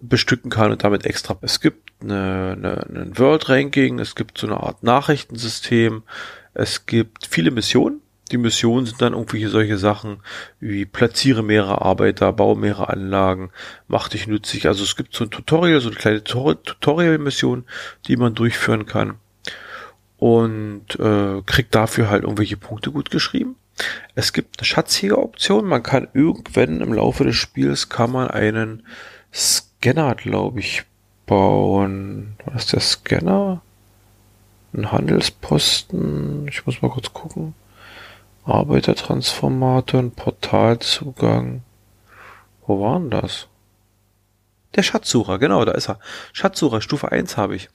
bestücken 0.00 0.50
kann 0.50 0.72
und 0.72 0.82
damit 0.82 1.06
extra. 1.06 1.38
Es 1.42 1.60
gibt 1.60 1.92
eine, 2.02 2.56
eine, 2.56 3.02
ein 3.02 3.18
World 3.18 3.48
Ranking, 3.48 4.00
es 4.00 4.16
gibt 4.16 4.36
so 4.36 4.48
eine 4.48 4.56
Art 4.56 4.82
Nachrichtensystem, 4.82 6.02
es 6.54 6.86
gibt 6.86 7.26
viele 7.26 7.52
Missionen, 7.52 8.00
die 8.32 8.38
Missionen 8.38 8.86
sind 8.86 9.00
dann 9.00 9.12
irgendwelche 9.12 9.48
solche 9.48 9.78
Sachen 9.78 10.18
wie 10.58 10.84
platziere 10.84 11.44
mehrere 11.44 11.82
Arbeiter, 11.82 12.32
baue 12.32 12.56
mehrere 12.56 12.88
Anlagen, 12.88 13.52
mach 13.86 14.08
dich 14.08 14.26
nützlich. 14.26 14.66
Also 14.66 14.82
es 14.82 14.96
gibt 14.96 15.14
so 15.14 15.24
ein 15.24 15.30
Tutorial, 15.30 15.80
so 15.80 15.90
eine 15.90 15.98
kleine 15.98 16.24
Tutorial-Mission, 16.24 17.64
die 18.08 18.16
man 18.16 18.34
durchführen 18.34 18.86
kann 18.86 19.18
und 20.22 21.00
äh, 21.00 21.42
kriegt 21.46 21.74
dafür 21.74 22.08
halt 22.08 22.22
irgendwelche 22.22 22.56
Punkte 22.56 22.92
gut 22.92 23.10
geschrieben. 23.10 23.56
Es 24.14 24.32
gibt 24.32 24.60
eine 24.60 24.66
Schatzjäger-Option. 24.66 25.64
Man 25.64 25.82
kann 25.82 26.06
irgendwann 26.14 26.80
im 26.80 26.92
Laufe 26.92 27.24
des 27.24 27.34
Spiels 27.34 27.88
kann 27.88 28.12
man 28.12 28.28
einen 28.28 28.86
Scanner, 29.34 30.14
glaube 30.14 30.60
ich, 30.60 30.84
bauen. 31.26 32.36
Was 32.44 32.66
ist 32.66 32.72
der 32.72 32.78
Scanner? 32.78 33.62
Ein 34.72 34.92
Handelsposten. 34.92 36.46
Ich 36.46 36.66
muss 36.66 36.82
mal 36.82 36.92
kurz 36.92 37.12
gucken. 37.12 37.54
Arbeitertransformator, 38.44 39.98
ein 39.98 40.12
Portalzugang. 40.12 41.64
Wo 42.64 42.80
waren 42.80 43.10
das? 43.10 43.48
Der 44.76 44.84
Schatzsucher, 44.84 45.40
genau, 45.40 45.64
da 45.64 45.72
ist 45.72 45.88
er. 45.88 45.98
Schatzsucher, 46.32 46.80
Stufe 46.80 47.10
1 47.10 47.36
habe 47.36 47.56
ich. 47.56 47.70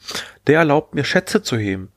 Der 0.47 0.59
erlaubt 0.59 0.95
mir 0.95 1.03
Schätze 1.03 1.43
zu 1.43 1.57
heben, 1.57 1.91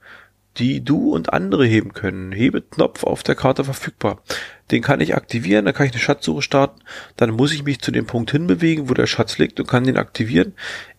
die 0.61 0.85
du 0.85 1.14
und 1.14 1.33
andere 1.33 1.64
heben 1.64 1.95
können. 1.95 2.33
Hebeknopf 2.33 3.02
auf 3.02 3.23
der 3.23 3.35
Karte 3.35 3.64
verfügbar. 3.64 4.23
Den 4.71 4.83
kann 4.83 5.00
ich 5.00 5.17
aktivieren, 5.17 5.64
dann 5.64 5.75
kann 5.75 5.87
ich 5.87 5.93
eine 5.93 6.00
Schatzsuche 6.00 6.43
starten. 6.43 6.83
Dann 7.17 7.31
muss 7.31 7.52
ich 7.52 7.64
mich 7.64 7.81
zu 7.81 7.90
dem 7.90 8.07
Punkt 8.07 8.31
hinbewegen, 8.31 8.88
wo 8.88 8.95
der 8.95 9.07
Schatz 9.07 9.38
liegt 9.38 9.59
und 9.59 9.67
kann 9.67 9.85
den 9.85 9.97
aktivieren. 9.97 10.52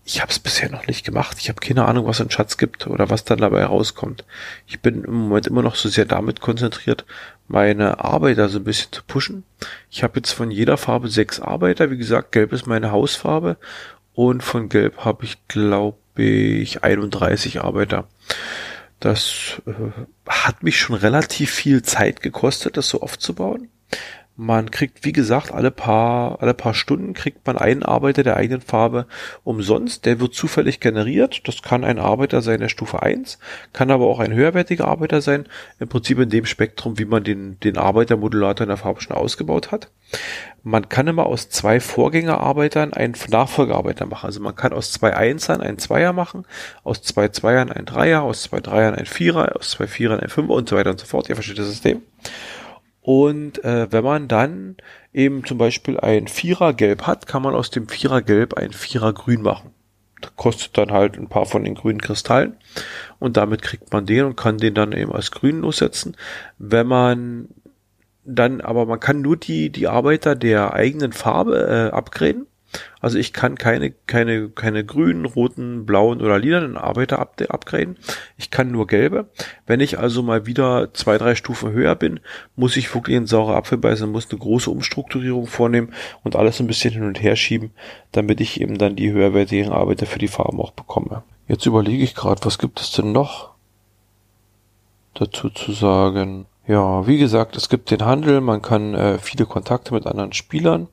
Ich 0.04 0.20
habe 0.20 0.32
es 0.32 0.40
bisher 0.40 0.70
noch 0.70 0.88
nicht 0.88 1.06
gemacht. 1.06 1.38
Ich 1.40 1.48
habe 1.48 1.62
keine 1.62 1.86
Ahnung, 1.86 2.08
was 2.08 2.20
ein 2.20 2.32
Schatz 2.32 2.58
gibt 2.58 2.88
oder 2.88 3.10
was 3.12 3.24
dann 3.24 3.38
dabei 3.38 3.64
rauskommt. 3.64 4.26
Ich 4.66 4.82
bin 4.82 5.04
im 5.04 5.14
Moment 5.14 5.48
immer 5.48 5.62
noch 5.62 5.76
so 5.76 5.88
sehr 5.88 6.06
damit 6.06 6.42
konzentriert, 6.42 7.06
meine 7.48 8.04
Arbeiter 8.04 8.50
so 8.50 8.58
ein 8.58 8.64
bisschen 8.64 8.92
zu 8.92 9.04
pushen. 9.06 9.44
Ich 9.92 10.02
habe 10.04 10.18
jetzt 10.18 10.32
von 10.32 10.50
jeder 10.50 10.78
Farbe 10.78 11.08
sechs 11.08 11.40
Arbeiter. 11.40 11.92
Wie 11.92 11.98
gesagt, 11.98 12.32
gelb 12.32 12.52
ist 12.52 12.66
meine 12.66 12.92
Hausfarbe. 12.92 13.58
Und 14.14 14.44
von 14.44 14.70
gelb 14.70 15.06
habe 15.06 15.24
ich, 15.24 15.38
glaube 15.48 15.98
ich, 16.16 16.84
31 16.84 17.62
Arbeiter. 17.62 18.08
Das 19.02 19.62
äh, 19.66 19.72
hat 20.30 20.64
mich 20.64 20.80
schon 20.80 20.96
relativ 20.96 21.52
viel 21.52 21.82
Zeit 21.82 22.22
gekostet, 22.22 22.78
das 22.78 22.88
so 22.88 23.02
aufzubauen. 23.02 23.68
Man 24.44 24.72
kriegt, 24.72 25.06
wie 25.06 25.12
gesagt, 25.12 25.52
alle 25.52 25.70
paar, 25.70 26.42
alle 26.42 26.56
paar 26.56 26.74
Stunden 26.74 27.14
kriegt 27.14 27.46
man 27.46 27.60
einen 27.60 27.84
Arbeiter 27.84 28.24
der 28.24 28.38
eigenen 28.38 28.62
Farbe 28.62 29.06
umsonst. 29.44 30.08
Der 30.08 30.20
wird 30.20 30.34
zufällig 30.34 30.80
generiert. 30.80 31.48
Das 31.48 31.62
kann 31.62 31.84
ein 31.84 32.00
Arbeiter 32.00 32.42
sein 32.42 32.60
der 32.60 32.70
Stufe 32.70 33.04
1, 33.04 33.38
kann 33.72 33.92
aber 33.92 34.08
auch 34.08 34.18
ein 34.18 34.34
höherwertiger 34.34 34.88
Arbeiter 34.88 35.22
sein. 35.22 35.46
Im 35.80 35.90
Prinzip 35.90 36.18
in 36.18 36.32
dem 36.32 36.48
Spektrum, 36.48 36.98
wie 36.98 37.06
man 37.06 37.24
den, 37.24 37.60
den 37.60 37.78
Arbeitermodulator 37.78 38.64
in 38.64 38.70
der 38.70 38.78
Farbe 38.78 39.00
schon 39.02 39.16
ausgebaut 39.16 39.72
hat. 39.72 39.92
Man 40.64 40.90
kann 40.90 41.06
immer 41.06 41.28
aus 41.28 41.50
zwei 41.50 41.80
Vorgängerarbeitern 41.80 42.94
einen 42.94 43.14
Nachfolgearbeiter 43.30 44.08
machen. 44.08 44.26
Also 44.26 44.40
man 44.40 44.56
kann 44.56 44.74
aus 44.74 44.92
zwei 44.92 45.16
Einsern 45.16 45.62
einen 45.62 45.78
Zweier 45.78 46.14
machen, 46.14 46.48
aus 46.84 47.04
zwei 47.04 47.28
Zweiern 47.28 47.72
einen 47.72 47.86
Dreier, 47.86 48.24
aus 48.24 48.42
zwei 48.42 48.60
Dreiern 48.60 48.96
ein 48.96 49.06
Vierer, 49.06 49.56
aus 49.56 49.70
zwei 49.70 49.86
Vierern 49.86 50.20
ein 50.20 50.30
Fünfer 50.30 50.54
und 50.54 50.68
so 50.68 50.76
weiter 50.76 50.90
und 50.90 51.00
so 51.00 51.06
fort. 51.06 51.30
Ihr 51.30 51.36
versteht 51.36 51.60
das 51.60 51.68
System. 51.68 52.02
Und 53.02 53.64
äh, 53.64 53.92
wenn 53.92 54.04
man 54.04 54.28
dann 54.28 54.78
eben 55.14 55.44
zum 55.46 55.58
Beispiel 55.58 56.00
ein 56.00 56.28
Vierer 56.28 56.74
Gelb 56.74 57.08
hat, 57.08 57.28
kann 57.28 57.42
man 57.42 57.56
aus 57.56 57.72
dem 57.72 57.90
Vierer 57.90 58.22
Gelb 58.22 58.54
ein 58.54 58.72
Vierer 58.72 59.14
Grün 59.14 59.42
machen. 59.42 59.72
Das 60.22 60.36
kostet 60.36 60.78
dann 60.78 60.92
halt 60.92 61.18
ein 61.18 61.28
paar 61.28 61.48
von 61.48 61.64
den 61.64 61.74
grünen 61.74 62.00
Kristallen 62.00 62.56
und 63.18 63.38
damit 63.38 63.64
kriegt 63.64 63.92
man 63.92 64.06
den 64.06 64.26
und 64.26 64.38
kann 64.38 64.60
den 64.60 64.76
dann 64.76 64.92
eben 64.92 65.12
als 65.12 65.32
grün 65.32 65.62
lossetzen. 65.62 66.16
Wenn 66.60 66.86
man 66.86 67.48
dann, 68.24 68.62
aber 68.62 68.86
man 68.86 69.00
kann 69.00 69.22
nur 69.22 69.36
die, 69.36 69.72
die 69.72 69.88
Arbeiter 69.88 70.36
der 70.36 70.74
eigenen 70.74 71.12
Farbe 71.12 71.90
äh, 71.92 71.96
upgraden. 71.96 72.46
Also 73.00 73.18
ich 73.18 73.34
kann 73.34 73.58
keine, 73.58 73.92
keine, 73.92 74.50
keine 74.50 74.86
grünen, 74.86 75.26
roten, 75.26 75.86
blauen 75.86 76.22
oder 76.22 76.40
lilanen 76.40 76.78
Arbeiter 76.78 77.20
up 77.20 77.42
upgraden. 77.50 77.98
Ich 78.38 78.52
kann 78.52 78.72
nur 78.72 78.88
gelbe. 78.88 79.30
Wenn 79.66 79.80
ich 79.80 80.00
also 80.00 80.22
mal 80.22 80.46
wieder 80.46 80.94
zwei, 80.94 81.18
drei 81.18 81.36
Stufen 81.36 81.72
höher 81.72 81.96
bin, 81.96 82.20
muss 82.56 82.78
ich 82.78 82.94
wirklich 82.94 83.18
in 83.18 83.28
saure 83.28 83.56
Apfel 83.56 83.78
beißen, 83.78 84.10
muss 84.10 84.30
eine 84.30 84.40
große 84.40 84.70
Umstrukturierung 84.70 85.48
vornehmen 85.48 85.94
und 86.24 86.36
alles 86.36 86.60
ein 86.60 86.68
bisschen 86.68 86.94
hin 86.94 87.04
und 87.04 87.22
her 87.22 87.36
schieben, 87.36 87.72
damit 88.12 88.42
ich 88.42 88.62
eben 88.62 88.78
dann 88.78 88.96
die 88.96 89.12
höherwertigen 89.12 89.72
Arbeiter 89.72 90.06
für 90.06 90.20
die 90.20 90.28
Farben 90.28 90.60
auch 90.60 90.72
bekomme. 90.72 91.24
Jetzt 91.48 91.66
überlege 91.66 92.04
ich 92.04 92.16
gerade, 92.16 92.46
was 92.46 92.58
gibt 92.60 92.80
es 92.80 92.92
denn 92.92 93.12
noch 93.12 93.52
dazu 95.14 95.50
zu 95.50 95.72
sagen? 95.74 96.46
Ja, 96.68 97.08
wie 97.08 97.18
gesagt, 97.18 97.56
es 97.56 97.70
gibt 97.70 97.92
den 97.92 98.06
Handel, 98.06 98.40
man 98.40 98.62
kann 98.62 98.94
äh, 98.94 99.18
viele 99.18 99.46
Kontakte 99.46 99.94
mit 99.94 100.06
anderen 100.06 100.32
Spielern. 100.32 100.88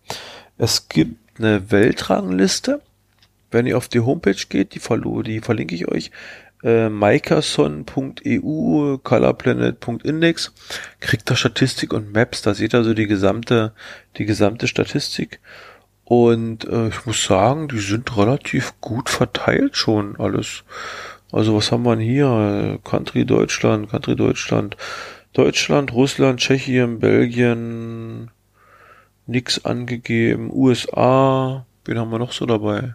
Es 0.57 0.89
gibt 0.89 1.28
eine 1.39 1.71
Weltrangliste. 1.71 2.81
Wenn 3.51 3.67
ihr 3.67 3.77
auf 3.77 3.89
die 3.89 4.01
Homepage 4.01 4.47
geht, 4.49 4.75
die, 4.75 4.81
die 5.25 5.41
verlinke 5.41 5.75
ich 5.75 5.89
euch, 5.89 6.11
äh, 6.63 6.89
microson.eu, 6.89 8.99
colorplanet.index, 8.99 10.53
kriegt 11.01 11.29
da 11.31 11.37
Statistik 11.37 11.93
und 11.93 12.13
Maps, 12.13 12.43
da 12.43 12.55
seht 12.55 12.75
ihr 12.75 12.85
so 12.85 12.95
die 12.95 13.07
gesamte, 13.07 13.73
die 14.17 14.25
gesamte 14.25 14.69
Statistik. 14.69 15.41
Und 16.05 16.67
äh, 16.67 16.89
ich 16.89 17.07
muss 17.07 17.25
sagen, 17.25 17.69
die 17.69 17.79
sind 17.79 18.17
relativ 18.17 18.75
gut 18.81 19.11
verteilt 19.11 19.77
schon 19.77 20.19
alles. 20.19 20.65
Also 21.31 21.55
was 21.55 21.71
haben 21.71 21.85
wir 21.85 21.99
hier? 21.99 22.79
Country 22.83 23.27
Deutschland, 23.27 23.91
Country 23.91 24.17
Deutschland, 24.17 24.79
Deutschland, 25.35 25.93
Russland, 25.93 26.41
Tschechien, 26.41 26.99
Belgien, 26.99 28.31
nix 29.29 29.65
angegeben. 29.65 30.51
USA, 30.53 31.67
wen 31.85 31.99
haben 31.99 32.11
wir 32.11 32.19
noch 32.19 32.33
so 32.33 32.47
dabei? 32.47 32.95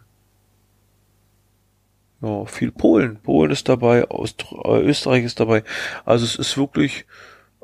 Ja, 2.21 2.45
viel 2.45 2.71
Polen. 2.71 3.17
Polen 3.17 3.51
ist 3.51 3.69
dabei, 3.69 4.09
Aust 4.09 4.45
äh, 4.51 4.81
Österreich 4.81 5.23
ist 5.23 5.39
dabei. 5.39 5.63
Also 6.05 6.25
es 6.25 6.35
ist 6.35 6.57
wirklich 6.57 7.05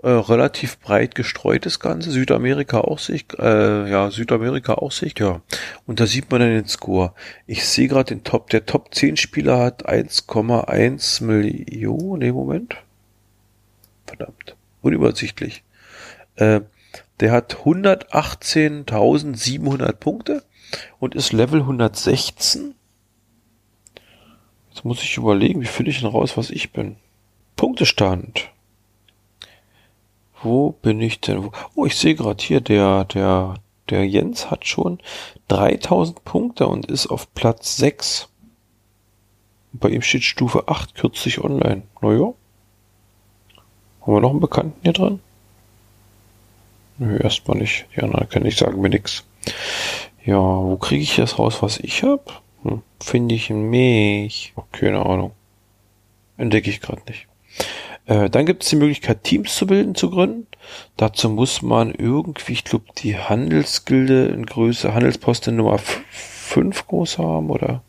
äh, 0.03 0.09
relativ 0.09 0.79
breit 0.79 1.15
gestreut, 1.15 1.65
das 1.65 1.79
Ganze. 1.79 2.11
Südamerika 2.11 2.81
auch 2.81 2.99
sich, 2.99 3.25
äh, 3.39 3.89
ja, 3.89 4.11
Südamerika 4.11 4.75
auch 4.75 4.91
sich, 4.91 5.17
ja. 5.17 5.41
Und 5.87 5.99
da 5.99 6.05
sieht 6.05 6.29
man 6.29 6.41
dann 6.41 6.49
den 6.51 6.67
Score. 6.67 7.13
Ich 7.47 7.65
sehe 7.65 7.87
gerade 7.87 8.15
den 8.15 8.23
Top, 8.23 8.49
der 8.49 8.65
Top 8.65 8.93
10 8.93 9.17
Spieler 9.17 9.59
hat 9.59 9.89
1,1 9.89 11.23
Millionen 11.23 12.21
im 12.21 12.35
Moment. 12.35 12.75
Verdammt. 14.05 14.55
Unübersichtlich. 14.81 15.63
Äh, 16.35 16.61
der 17.19 17.31
hat 17.31 17.57
118.700 17.63 19.93
Punkte 19.93 20.43
und 20.99 21.15
ist 21.15 21.33
Level 21.33 21.61
116. 21.61 22.75
Jetzt 24.69 24.85
muss 24.85 25.01
ich 25.03 25.17
überlegen, 25.17 25.61
wie 25.61 25.65
finde 25.65 25.89
ich 25.91 25.99
denn 25.99 26.09
raus, 26.09 26.37
was 26.37 26.49
ich 26.49 26.71
bin. 26.71 26.95
Punktestand. 27.55 28.49
Wo 30.41 30.71
bin 30.71 31.01
ich 31.01 31.19
denn? 31.19 31.51
Oh, 31.75 31.85
ich 31.85 31.97
sehe 31.97 32.15
gerade 32.15 32.41
hier, 32.41 32.61
der, 32.61 33.03
der, 33.03 33.55
der 33.89 34.07
Jens 34.07 34.49
hat 34.49 34.65
schon 34.65 34.99
3000 35.49 36.23
Punkte 36.23 36.67
und 36.67 36.85
ist 36.85 37.07
auf 37.07 37.33
Platz 37.33 37.75
6. 37.75 38.29
Bei 39.73 39.89
ihm 39.89 40.01
steht 40.01 40.23
Stufe 40.23 40.69
8 40.69 40.95
kürzlich 40.95 41.43
online. 41.43 41.81
Naja. 42.01 42.33
Haben 44.01 44.13
wir 44.13 44.21
noch 44.21 44.31
einen 44.31 44.39
Bekannten 44.39 44.79
hier 44.81 44.93
drin? 44.93 45.19
Nö, 46.99 47.17
erstmal 47.17 47.57
nicht. 47.57 47.85
Die 47.95 48.03
anderen 48.03 48.27
kann 48.29 48.45
ich 48.45 48.57
sagen 48.57 48.81
mir 48.81 48.89
nix. 48.89 49.25
Ja, 50.25 50.35
wo 50.35 50.75
kriege 50.77 51.01
ich 51.01 51.15
das 51.15 51.39
raus, 51.39 51.61
was 51.61 51.79
ich 51.79 52.03
hab? 52.03 52.41
Hm, 52.63 52.83
Finde 53.01 53.35
ich 53.35 53.49
mich. 53.49 54.53
Oh, 54.57 54.63
keine 54.71 55.05
Ahnung. 55.05 55.31
Entdecke 56.37 56.69
ich 56.69 56.81
gerade 56.81 57.01
nicht. 57.07 57.27
Äh, 58.05 58.29
dann 58.29 58.45
gibt 58.45 58.63
es 58.63 58.69
die 58.69 58.75
Möglichkeit, 58.75 59.23
Teams 59.23 59.55
zu 59.55 59.65
bilden, 59.65 59.95
zu 59.95 60.09
gründen. 60.09 60.47
Dazu 60.97 61.29
muss 61.29 61.61
man 61.61 61.93
irgendwie, 61.93 62.53
ich 62.53 62.65
glaube, 62.65 62.85
die 62.97 63.17
Handelsgilde 63.17 64.27
in 64.27 64.45
Größe, 64.45 64.93
Handelsposten 64.93 65.55
Nummer 65.55 65.77
5 65.77 66.87
groß 66.87 67.17
haben 67.17 67.49
oder 67.49 67.81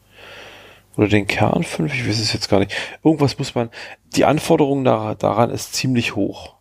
oder 0.96 1.08
den 1.08 1.26
Kern 1.26 1.62
5, 1.62 1.94
ich 1.94 2.06
weiß 2.06 2.20
es 2.20 2.32
jetzt 2.32 2.48
gar 2.48 2.58
nicht. 2.58 2.72
Irgendwas 3.02 3.38
muss 3.38 3.54
man, 3.54 3.70
die 4.16 4.24
Anforderung 4.24 4.84
daran 4.84 5.50
ist 5.50 5.72
ziemlich 5.72 6.14
hoch. 6.14 6.54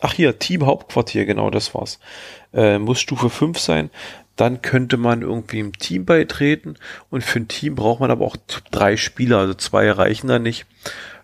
Ach 0.00 0.14
hier, 0.14 0.38
Team 0.38 0.66
Hauptquartier, 0.66 1.26
genau, 1.26 1.50
das 1.50 1.74
war's. 1.74 1.98
Äh, 2.52 2.78
muss 2.78 3.00
Stufe 3.00 3.30
5 3.30 3.58
sein. 3.58 3.90
Dann 4.36 4.62
könnte 4.62 4.96
man 4.96 5.22
irgendwie 5.22 5.60
im 5.60 5.78
Team 5.78 6.06
beitreten. 6.06 6.76
Und 7.10 7.22
für 7.22 7.40
ein 7.40 7.48
Team 7.48 7.74
braucht 7.74 8.00
man 8.00 8.10
aber 8.10 8.24
auch 8.24 8.36
drei 8.70 8.96
Spieler, 8.96 9.38
also 9.38 9.54
zwei 9.54 9.90
reichen 9.90 10.28
da 10.28 10.38
nicht. 10.38 10.66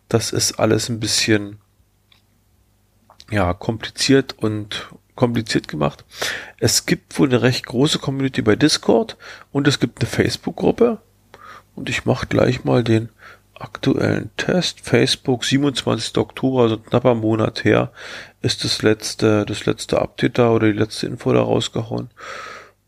Das 0.09 0.33
ist 0.33 0.61
alles 0.61 0.89
ein 0.89 1.01
bisschen, 1.01 1.59
ja, 3.31 3.55
kompliziert 3.55 4.35
und 4.39 4.89
kompliziert 5.17 5.67
gemacht. 5.67 6.05
Es 6.61 6.87
gibt 6.87 7.19
wohl 7.19 7.29
eine 7.29 7.43
recht 7.43 7.67
große 7.67 7.99
Community 7.99 8.43
bei 8.43 8.55
Discord 8.55 9.17
und 9.51 9.67
es 9.67 9.81
gibt 9.81 10.01
eine 10.01 10.09
Facebook-Gruppe. 10.09 11.01
Und 11.75 11.89
ich 11.89 12.05
mache 12.05 12.27
gleich 12.27 12.65
mal 12.65 12.85
den 12.85 13.09
aktuellen 13.61 14.31
Test. 14.37 14.81
Facebook, 14.81 15.45
27. 15.45 16.17
Oktober, 16.19 16.63
also 16.63 16.79
knapper 16.79 17.15
Monat 17.15 17.65
her, 17.65 17.93
ist 18.43 18.65
das 18.65 18.83
letzte, 18.83 19.45
das 19.47 19.67
letzte 19.67 20.01
Update 20.01 20.39
da 20.39 20.51
oder 20.51 20.67
die 20.67 20.79
letzte 20.79 21.07
Info 21.07 21.33
da 21.33 21.43
rausgehauen. 21.43 22.11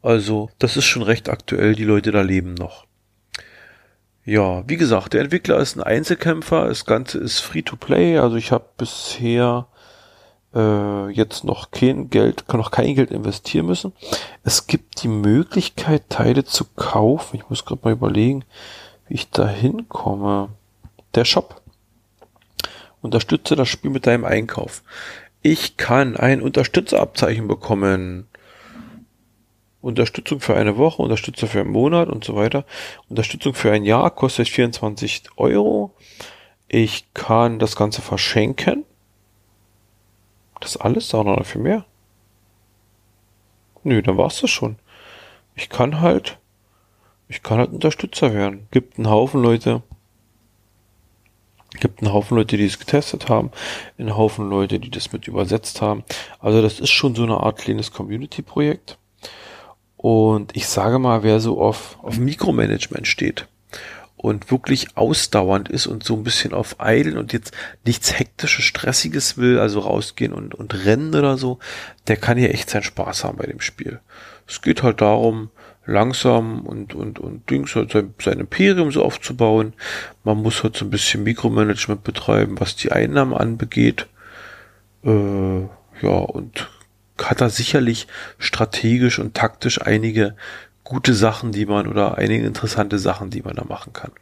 Also, 0.02 0.50
das 0.58 0.76
ist 0.76 0.84
schon 0.84 1.02
recht 1.02 1.28
aktuell, 1.28 1.74
die 1.74 1.84
Leute 1.84 2.12
da 2.12 2.22
leben 2.22 2.54
noch. 2.54 2.86
Ja, 4.24 4.62
wie 4.68 4.76
gesagt, 4.76 5.14
der 5.14 5.22
Entwickler 5.22 5.58
ist 5.58 5.76
ein 5.76 5.82
Einzelkämpfer, 5.82 6.68
das 6.68 6.84
Ganze 6.84 7.18
ist 7.18 7.40
free 7.40 7.62
to 7.62 7.76
play, 7.76 8.18
also 8.18 8.36
ich 8.36 8.52
habe 8.52 8.66
bisher 8.76 9.66
äh, 10.54 11.08
jetzt 11.10 11.44
noch 11.44 11.70
kein 11.70 12.10
Geld, 12.10 12.46
kann 12.46 12.60
noch 12.60 12.70
kein 12.70 12.94
Geld 12.94 13.10
investieren 13.10 13.66
müssen. 13.66 13.92
Es 14.44 14.66
gibt 14.66 15.02
die 15.02 15.08
Möglichkeit, 15.08 16.10
Teile 16.10 16.44
zu 16.44 16.64
kaufen. 16.64 17.36
Ich 17.36 17.48
muss 17.48 17.64
gerade 17.64 17.80
mal 17.84 17.92
überlegen, 17.92 18.44
wie 19.06 19.14
ich 19.14 19.30
da 19.30 19.48
hinkomme 19.48 20.50
der 21.18 21.24
Shop. 21.24 21.60
Unterstütze 23.02 23.56
das 23.56 23.68
Spiel 23.68 23.90
mit 23.90 24.06
deinem 24.06 24.24
Einkauf. 24.24 24.82
Ich 25.42 25.76
kann 25.76 26.16
ein 26.16 26.40
Unterstützerabzeichen 26.40 27.48
bekommen. 27.48 28.28
Unterstützung 29.80 30.40
für 30.40 30.56
eine 30.56 30.76
Woche, 30.76 31.02
Unterstützung 31.02 31.48
für 31.48 31.60
einen 31.60 31.70
Monat 31.70 32.08
und 32.08 32.24
so 32.24 32.34
weiter. 32.34 32.64
Unterstützung 33.08 33.54
für 33.54 33.70
ein 33.72 33.84
Jahr 33.84 34.10
kostet 34.10 34.48
24 34.48 35.24
Euro. 35.36 35.94
Ich 36.68 37.12
kann 37.14 37.58
das 37.58 37.76
Ganze 37.76 38.02
verschenken. 38.02 38.84
Das 40.60 40.76
alles? 40.76 41.08
Da 41.08 41.22
noch 41.22 41.44
viel 41.46 41.60
mehr? 41.60 41.84
Nö, 43.84 44.02
dann 44.02 44.16
war's 44.16 44.40
das 44.40 44.50
schon. 44.50 44.76
Ich 45.54 45.68
kann 45.68 46.00
halt, 46.00 46.38
ich 47.28 47.42
kann 47.42 47.58
halt 47.58 47.70
Unterstützer 47.70 48.34
werden. 48.34 48.66
Gibt 48.70 48.98
einen 48.98 49.08
Haufen 49.08 49.40
Leute, 49.40 49.82
gibt 51.80 52.02
einen 52.02 52.12
Haufen 52.12 52.36
Leute, 52.36 52.56
die 52.56 52.64
es 52.66 52.78
getestet 52.78 53.28
haben, 53.28 53.50
einen 53.98 54.16
Haufen 54.16 54.48
Leute, 54.48 54.78
die 54.80 54.90
das 54.90 55.12
mit 55.12 55.28
übersetzt 55.28 55.80
haben. 55.80 56.04
Also 56.40 56.62
das 56.62 56.80
ist 56.80 56.90
schon 56.90 57.14
so 57.14 57.22
eine 57.22 57.38
Art 57.38 57.58
kleines 57.58 57.92
Community-Projekt. 57.92 58.98
Und 59.96 60.56
ich 60.56 60.68
sage 60.68 60.98
mal, 60.98 61.22
wer 61.22 61.40
so 61.40 61.60
auf, 61.60 61.98
auf 62.02 62.18
Mikromanagement 62.18 63.06
steht 63.06 63.48
und 64.18 64.50
wirklich 64.50 64.96
ausdauernd 64.96 65.68
ist 65.68 65.86
und 65.86 66.04
so 66.04 66.14
ein 66.14 66.24
bisschen 66.24 66.52
auf 66.52 66.80
Eilen 66.80 67.16
und 67.16 67.32
jetzt 67.32 67.52
nichts 67.84 68.18
hektisches, 68.18 68.64
stressiges 68.64 69.38
will, 69.38 69.58
also 69.58 69.80
rausgehen 69.80 70.32
und, 70.32 70.54
und 70.54 70.84
rennen 70.84 71.14
oder 71.14 71.38
so, 71.38 71.58
der 72.08 72.16
kann 72.16 72.36
hier 72.36 72.52
echt 72.52 72.68
seinen 72.68 72.82
Spaß 72.82 73.24
haben 73.24 73.38
bei 73.38 73.46
dem 73.46 73.60
Spiel. 73.60 74.00
Es 74.46 74.60
geht 74.60 74.82
halt 74.82 75.00
darum, 75.00 75.50
langsam 75.88 76.60
und, 76.60 76.94
und, 76.94 77.18
und 77.18 77.48
Dings 77.50 77.74
halt 77.74 77.90
sein, 77.92 78.14
sein 78.22 78.40
Imperium 78.40 78.92
so 78.92 79.02
aufzubauen. 79.02 79.72
Man 80.22 80.38
muss 80.38 80.62
halt 80.62 80.76
so 80.76 80.84
ein 80.84 80.90
bisschen 80.90 81.24
Mikromanagement 81.24 82.04
betreiben, 82.04 82.60
was 82.60 82.76
die 82.76 82.92
Einnahmen 82.92 83.34
anbegeht. 83.34 84.06
Äh, 85.04 85.60
ja, 85.60 86.08
und 86.08 86.68
hat 87.20 87.40
da 87.40 87.48
sicherlich 87.48 88.06
strategisch 88.38 89.18
und 89.18 89.34
taktisch 89.34 89.80
einige 89.80 90.36
gute 90.84 91.14
Sachen, 91.14 91.52
die 91.52 91.66
man 91.66 91.86
oder 91.86 92.18
einige 92.18 92.46
interessante 92.46 92.98
Sachen, 92.98 93.30
die 93.30 93.42
man 93.42 93.56
da 93.56 93.64
machen 93.64 93.92
kann. 93.92 94.12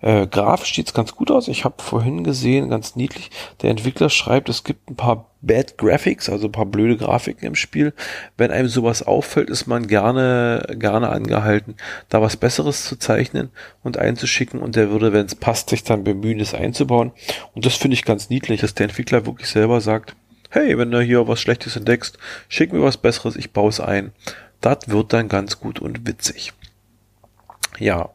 Äh, 0.00 0.26
grafisch 0.26 0.74
sieht's 0.74 0.94
ganz 0.94 1.14
gut 1.14 1.30
aus. 1.30 1.48
Ich 1.48 1.64
habe 1.64 1.82
vorhin 1.82 2.24
gesehen, 2.24 2.70
ganz 2.70 2.96
niedlich, 2.96 3.30
der 3.62 3.70
Entwickler 3.70 4.10
schreibt, 4.10 4.48
es 4.48 4.64
gibt 4.64 4.90
ein 4.90 4.96
paar 4.96 5.30
Bad 5.42 5.78
Graphics, 5.78 6.28
also 6.28 6.46
ein 6.46 6.52
paar 6.52 6.66
blöde 6.66 6.96
Grafiken 6.96 7.46
im 7.46 7.54
Spiel. 7.54 7.92
Wenn 8.36 8.50
einem 8.50 8.68
sowas 8.68 9.02
auffällt, 9.02 9.48
ist 9.48 9.66
man 9.66 9.86
gerne, 9.86 10.66
gerne 10.78 11.08
angehalten, 11.08 11.76
da 12.08 12.20
was 12.20 12.36
Besseres 12.36 12.84
zu 12.84 12.96
zeichnen 12.96 13.50
und 13.82 13.96
einzuschicken 13.96 14.60
und 14.60 14.76
der 14.76 14.90
würde, 14.90 15.12
wenn 15.12 15.26
es 15.26 15.34
passt, 15.34 15.70
sich 15.70 15.84
dann 15.84 16.04
bemühen, 16.04 16.40
es 16.40 16.54
einzubauen. 16.54 17.12
Und 17.54 17.64
das 17.64 17.76
finde 17.76 17.94
ich 17.94 18.04
ganz 18.04 18.28
niedlich, 18.28 18.60
dass 18.60 18.74
der 18.74 18.88
Entwickler 18.88 19.24
wirklich 19.26 19.48
selber 19.48 19.80
sagt, 19.80 20.16
hey, 20.50 20.76
wenn 20.78 20.90
du 20.90 21.00
hier 21.00 21.28
was 21.28 21.40
Schlechtes 21.40 21.76
entdeckst, 21.76 22.18
schick 22.48 22.72
mir 22.72 22.82
was 22.82 22.96
Besseres, 22.96 23.36
ich 23.36 23.52
baue 23.52 23.68
es 23.68 23.80
ein. 23.80 24.12
Das 24.60 24.88
wird 24.88 25.12
dann 25.12 25.28
ganz 25.28 25.60
gut 25.60 25.78
und 25.78 26.06
witzig. 26.06 26.52
Ja, 27.78 28.10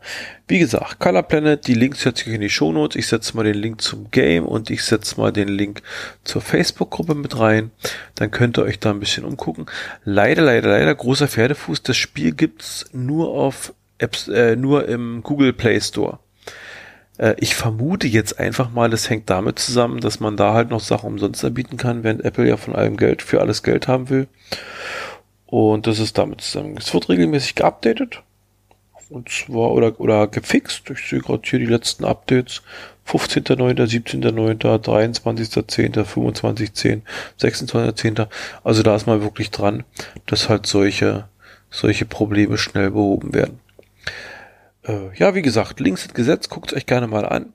wie 0.47 0.59
gesagt, 0.59 0.99
Color 0.99 1.23
Planet, 1.23 1.67
die 1.67 1.75
Links 1.75 2.01
setze 2.01 2.27
ich 2.27 2.35
in 2.35 2.41
die 2.41 2.49
Shownotes. 2.49 2.95
Ich 2.95 3.07
setze 3.07 3.35
mal 3.35 3.43
den 3.43 3.55
Link 3.55 3.81
zum 3.81 4.09
Game 4.09 4.45
und 4.45 4.69
ich 4.69 4.83
setze 4.83 5.19
mal 5.19 5.31
den 5.31 5.47
Link 5.47 5.81
zur 6.23 6.41
Facebook-Gruppe 6.41 7.15
mit 7.15 7.37
rein. 7.39 7.71
Dann 8.15 8.31
könnt 8.31 8.57
ihr 8.57 8.63
euch 8.63 8.79
da 8.79 8.89
ein 8.89 8.99
bisschen 8.99 9.23
umgucken. 9.23 9.67
Leider, 10.03 10.41
leider, 10.41 10.69
leider, 10.69 10.95
großer 10.95 11.27
Pferdefuß. 11.27 11.83
Das 11.83 11.97
Spiel 11.97 12.31
gibt's 12.33 12.89
nur 12.91 13.29
auf 13.29 13.73
Apps, 13.99 14.27
äh, 14.27 14.55
nur 14.55 14.87
im 14.87 15.21
Google 15.21 15.53
Play 15.53 15.79
Store. 15.79 16.19
Äh, 17.17 17.35
ich 17.37 17.55
vermute 17.55 18.07
jetzt 18.07 18.39
einfach 18.39 18.71
mal, 18.71 18.89
das 18.89 19.09
hängt 19.09 19.29
damit 19.29 19.59
zusammen, 19.59 19.99
dass 19.99 20.19
man 20.19 20.37
da 20.37 20.53
halt 20.53 20.71
noch 20.71 20.81
Sachen 20.81 21.07
umsonst 21.07 21.45
anbieten 21.45 21.77
kann, 21.77 22.03
während 22.03 22.25
Apple 22.25 22.47
ja 22.47 22.57
von 22.57 22.75
allem 22.75 22.97
Geld 22.97 23.21
für 23.21 23.41
alles 23.41 23.61
Geld 23.61 23.87
haben 23.87 24.09
will. 24.09 24.27
Und 25.45 25.85
das 25.85 25.99
ist 25.99 26.17
damit 26.17 26.41
zusammen. 26.41 26.77
Es 26.77 26.93
wird 26.93 27.09
regelmäßig 27.09 27.55
geupdatet. 27.55 28.23
Und 29.11 29.27
zwar, 29.27 29.71
oder, 29.71 29.99
oder 29.99 30.27
gefixt. 30.27 30.89
Ich 30.89 31.09
sehe 31.09 31.19
gerade 31.19 31.41
hier 31.43 31.59
die 31.59 31.65
letzten 31.65 32.05
Updates. 32.05 32.61
15.9., 33.05 33.57
17.9., 33.75 34.81
23.10., 34.81 36.05
25.10., 36.05 37.01
26.10. 37.39 38.27
Also 38.63 38.83
da 38.83 38.95
ist 38.95 39.07
man 39.07 39.21
wirklich 39.21 39.51
dran, 39.51 39.83
dass 40.27 40.47
halt 40.47 40.65
solche, 40.65 41.25
solche 41.69 42.05
Probleme 42.05 42.57
schnell 42.57 42.91
behoben 42.91 43.33
werden. 43.33 43.59
Äh, 44.83 45.13
ja, 45.17 45.35
wie 45.35 45.41
gesagt, 45.41 45.81
Links 45.81 46.03
sind 46.03 46.15
gesetzt, 46.15 46.49
guckt 46.49 46.71
euch 46.73 46.85
gerne 46.85 47.07
mal 47.07 47.25
an. 47.25 47.51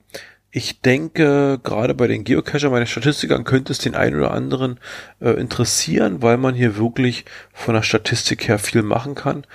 Ich 0.51 0.81
denke, 0.81 1.59
gerade 1.63 1.93
bei 1.93 2.07
den 2.07 2.23
Geocacher, 2.23 2.69
meine 2.69 2.87
Statistikern, 2.87 3.43
könnte 3.43 3.73
es 3.73 3.79
den 3.79 3.95
einen 3.95 4.15
oder 4.15 4.31
anderen 4.31 4.79
äh, 5.19 5.31
interessieren, 5.31 6.21
weil 6.21 6.37
man 6.37 6.55
hier 6.55 6.77
wirklich 6.77 7.25
von 7.51 7.73
der 7.73 7.81
Statistik 7.81 8.47
her 8.47 8.59
viel 8.59 8.81
machen 8.81 9.13
kann. 9.13 9.45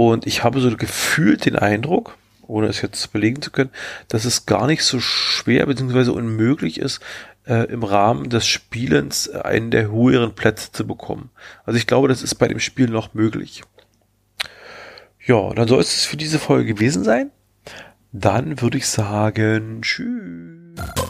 Und 0.00 0.26
ich 0.26 0.42
habe 0.42 0.60
so 0.60 0.74
gefühlt 0.78 1.44
den 1.44 1.56
Eindruck, 1.56 2.16
ohne 2.46 2.68
es 2.68 2.80
jetzt 2.80 3.12
belegen 3.12 3.42
zu 3.42 3.50
können, 3.50 3.68
dass 4.08 4.24
es 4.24 4.46
gar 4.46 4.66
nicht 4.66 4.82
so 4.82 4.98
schwer 4.98 5.66
bzw. 5.66 6.08
unmöglich 6.12 6.80
ist, 6.80 7.00
äh, 7.46 7.70
im 7.70 7.82
Rahmen 7.82 8.30
des 8.30 8.46
Spielens 8.46 9.28
einen 9.28 9.70
der 9.70 9.92
höheren 9.92 10.34
Plätze 10.34 10.72
zu 10.72 10.86
bekommen. 10.86 11.28
Also 11.66 11.76
ich 11.76 11.86
glaube, 11.86 12.08
das 12.08 12.22
ist 12.22 12.36
bei 12.36 12.48
dem 12.48 12.60
Spiel 12.60 12.88
noch 12.88 13.12
möglich. 13.12 13.62
Ja, 15.26 15.52
dann 15.52 15.68
soll 15.68 15.80
es 15.80 16.06
für 16.06 16.16
diese 16.16 16.38
Folge 16.38 16.72
gewesen 16.72 17.04
sein. 17.04 17.30
Dann 18.10 18.62
würde 18.62 18.78
ich 18.78 18.86
sagen, 18.86 19.82
tschüss. 19.82 21.09